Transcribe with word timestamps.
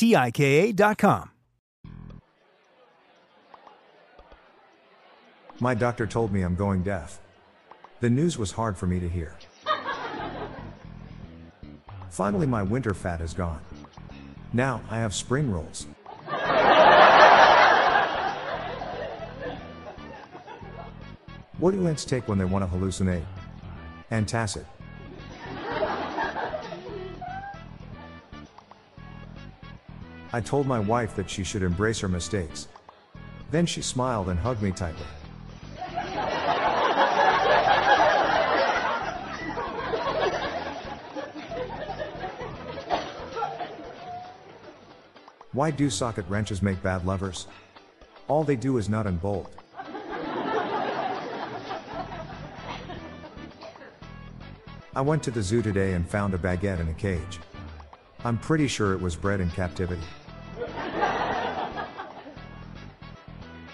T 0.00 0.16
I 0.16 0.30
K 0.30 0.70
A.com. 0.70 1.28
My 5.60 5.74
doctor 5.74 6.06
told 6.06 6.32
me 6.32 6.40
I'm 6.40 6.54
going 6.54 6.82
deaf. 6.82 7.20
The 8.00 8.08
news 8.08 8.38
was 8.38 8.50
hard 8.50 8.78
for 8.78 8.86
me 8.86 8.98
to 8.98 9.06
hear. 9.06 9.36
Finally, 12.08 12.46
my 12.46 12.62
winter 12.62 12.94
fat 12.94 13.20
is 13.20 13.34
gone. 13.34 13.60
Now 14.54 14.80
I 14.88 14.96
have 14.96 15.14
spring 15.14 15.50
rolls. 15.50 15.86
What 21.58 21.72
do 21.72 21.86
ants 21.86 22.06
take 22.06 22.26
when 22.26 22.38
they 22.38 22.46
want 22.46 22.64
to 22.64 22.74
hallucinate? 22.74 23.26
Antacid. 24.10 24.64
I 30.32 30.40
told 30.40 30.66
my 30.66 30.78
wife 30.78 31.16
that 31.16 31.28
she 31.28 31.42
should 31.42 31.62
embrace 31.62 31.98
her 32.00 32.08
mistakes. 32.08 32.68
Then 33.50 33.66
she 33.66 33.82
smiled 33.82 34.28
and 34.28 34.38
hugged 34.38 34.62
me 34.62 34.70
tightly. 34.70 35.06
Why 45.52 45.72
do 45.72 45.90
socket 45.90 46.26
wrenches 46.28 46.62
make 46.62 46.80
bad 46.80 47.04
lovers? 47.04 47.48
All 48.28 48.44
they 48.44 48.54
do 48.54 48.78
is 48.78 48.88
nut 48.88 49.08
and 49.08 49.20
bolt. 49.20 49.52
I 54.94 55.00
went 55.00 55.24
to 55.24 55.32
the 55.32 55.42
zoo 55.42 55.60
today 55.60 55.94
and 55.94 56.08
found 56.08 56.34
a 56.34 56.38
baguette 56.38 56.78
in 56.78 56.88
a 56.88 56.94
cage. 56.94 57.40
I'm 58.24 58.38
pretty 58.38 58.68
sure 58.68 58.92
it 58.92 59.00
was 59.00 59.16
bred 59.16 59.40
in 59.40 59.50
captivity. 59.50 60.02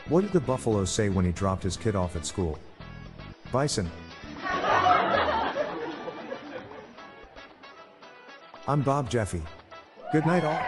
What 0.09 0.21
did 0.21 0.33
the 0.33 0.41
buffalo 0.41 0.85
say 0.85 1.09
when 1.09 1.25
he 1.25 1.33
dropped 1.33 1.65
his 1.65 1.77
kid 1.77 1.97
off 1.97 2.15
at 2.15 2.25
school? 2.25 2.61
Bison. 3.51 3.91
I'm 8.69 8.83
Bob 8.83 9.11
Jeffy. 9.11 9.43
Good 10.13 10.25
night, 10.25 10.45
all. 10.45 10.61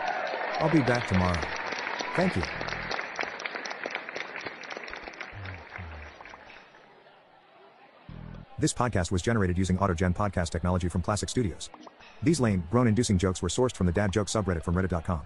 I'll 0.59 0.71
be 0.71 0.81
back 0.81 1.07
tomorrow. 1.07 1.41
Thank 2.17 2.35
you. 2.35 2.43
This 8.59 8.75
podcast 8.75 9.13
was 9.13 9.23
generated 9.23 9.57
using 9.57 9.79
AutoGen 9.79 10.17
podcast 10.17 10.51
technology 10.51 10.89
from 10.89 11.01
Classic 11.01 11.29
Studios. 11.29 11.71
These 12.25 12.41
lame, 12.41 12.65
groan 12.73 12.89
inducing 12.89 13.19
jokes 13.19 13.41
were 13.41 13.49
sourced 13.49 13.77
from 13.77 13.87
the 13.87 13.93
dad 13.93 14.11
joke 14.11 14.27
subreddit 14.27 14.65
from 14.65 14.75
reddit.com. 14.75 15.21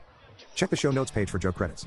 Check 0.55 0.69
the 0.69 0.77
show 0.77 0.91
notes 0.91 1.11
page 1.11 1.31
for 1.31 1.39
joke 1.39 1.57
credits. 1.57 1.87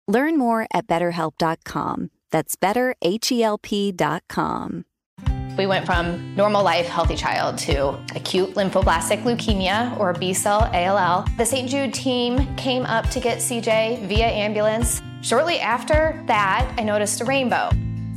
Learn 0.11 0.37
more 0.37 0.67
at 0.73 0.87
betterhelp.com. 0.87 2.11
That's 2.31 2.57
betterhelp.com. 2.57 4.85
We 5.57 5.65
went 5.65 5.85
from 5.85 6.35
normal 6.35 6.65
life, 6.65 6.87
healthy 6.87 7.15
child 7.15 7.57
to 7.59 7.97
acute 8.13 8.55
lymphoblastic 8.55 9.23
leukemia 9.23 9.97
or 9.97 10.11
B 10.11 10.33
cell 10.33 10.69
ALL. 10.73 11.25
The 11.37 11.45
St. 11.45 11.69
Jude 11.69 11.93
team 11.93 12.53
came 12.57 12.83
up 12.83 13.09
to 13.11 13.21
get 13.21 13.37
CJ 13.37 14.05
via 14.07 14.27
ambulance. 14.27 15.01
Shortly 15.21 15.61
after 15.61 16.21
that, 16.27 16.73
I 16.77 16.83
noticed 16.83 17.21
a 17.21 17.25
rainbow. 17.25 17.69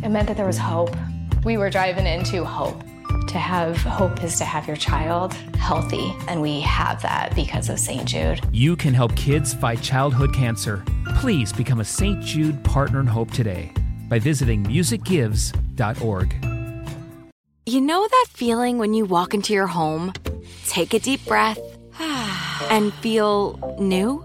It 0.02 0.08
meant 0.08 0.26
that 0.26 0.36
there 0.36 0.46
was 0.46 0.58
hope. 0.58 0.96
We 1.44 1.58
were 1.58 1.70
driving 1.70 2.06
into 2.06 2.44
hope. 2.44 2.82
To 3.28 3.38
have 3.38 3.76
hope 3.76 4.24
is 4.24 4.36
to 4.38 4.44
have 4.44 4.66
your 4.66 4.76
child 4.76 5.32
healthy, 5.58 6.12
and 6.26 6.42
we 6.42 6.58
have 6.62 7.00
that 7.02 7.36
because 7.36 7.68
of 7.68 7.78
St. 7.78 8.04
Jude. 8.04 8.40
You 8.50 8.74
can 8.74 8.94
help 8.94 9.14
kids 9.14 9.54
fight 9.54 9.80
childhood 9.80 10.34
cancer. 10.34 10.84
Please 11.14 11.52
become 11.52 11.80
a 11.80 11.84
St. 11.84 12.20
Jude 12.20 12.62
Partner 12.64 13.00
in 13.00 13.06
Hope 13.06 13.30
today 13.30 13.72
by 14.08 14.18
visiting 14.18 14.64
musicgives.org. 14.64 16.44
You 17.66 17.80
know 17.80 18.06
that 18.06 18.26
feeling 18.30 18.78
when 18.78 18.92
you 18.92 19.06
walk 19.06 19.32
into 19.32 19.54
your 19.54 19.66
home, 19.66 20.12
take 20.66 20.92
a 20.92 20.98
deep 20.98 21.24
breath, 21.24 21.58
and 22.00 22.92
feel 22.94 23.76
new? 23.80 24.24